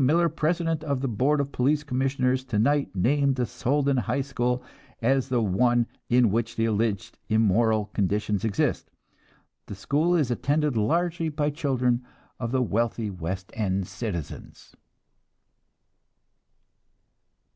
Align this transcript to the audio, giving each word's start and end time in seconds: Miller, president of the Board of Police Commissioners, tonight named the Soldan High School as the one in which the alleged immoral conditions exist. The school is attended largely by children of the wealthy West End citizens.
Miller, 0.00 0.28
president 0.28 0.84
of 0.84 1.00
the 1.00 1.08
Board 1.08 1.40
of 1.40 1.50
Police 1.50 1.82
Commissioners, 1.82 2.44
tonight 2.44 2.94
named 2.94 3.34
the 3.34 3.44
Soldan 3.46 3.96
High 3.96 4.20
School 4.20 4.62
as 5.02 5.28
the 5.28 5.42
one 5.42 5.88
in 6.08 6.30
which 6.30 6.54
the 6.54 6.66
alleged 6.66 7.18
immoral 7.28 7.86
conditions 7.86 8.44
exist. 8.44 8.92
The 9.66 9.74
school 9.74 10.14
is 10.14 10.30
attended 10.30 10.76
largely 10.76 11.30
by 11.30 11.50
children 11.50 12.06
of 12.38 12.52
the 12.52 12.62
wealthy 12.62 13.10
West 13.10 13.50
End 13.54 13.88
citizens. 13.88 14.76